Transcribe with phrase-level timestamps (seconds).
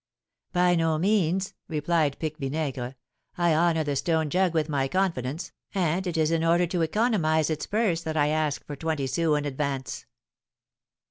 [0.51, 2.95] "By no means!" replied Pique Vinaigre.
[3.37, 7.51] "I honour the stone jug with my confidence, and it is in order to economise
[7.51, 10.07] its purse that I ask for twenty sous in advance."